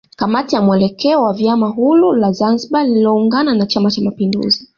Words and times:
Kamati 0.15 0.55
ya 0.55 0.61
mwelekeo 0.61 1.23
wa 1.23 1.33
vyama 1.33 1.67
huru 1.69 2.11
la 2.13 2.31
Zanzibari 2.31 2.89
lililoungana 2.89 3.53
na 3.55 3.65
chama 3.65 3.91
cha 3.91 4.01
mapinduzi 4.01 4.67